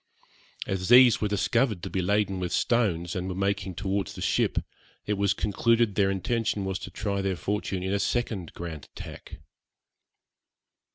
As 0.65 0.89
these 0.89 1.21
were 1.21 1.27
discovered 1.27 1.83
to 1.83 1.89
be 1.91 2.01
laden 2.01 2.39
with 2.39 2.51
stones, 2.51 3.15
and 3.15 3.27
were 3.29 3.35
making 3.35 3.75
towards 3.75 4.13
the 4.15 4.21
ship, 4.21 4.57
it 5.05 5.13
was 5.13 5.35
concluded 5.35 5.93
their 5.93 6.09
intention 6.09 6.65
was 6.65 6.79
to 6.79 6.89
try 6.89 7.21
their 7.21 7.35
fortune 7.35 7.83
in 7.83 7.93
a 7.93 7.99
second 7.99 8.51
grand 8.55 8.85
attack. 8.97 9.41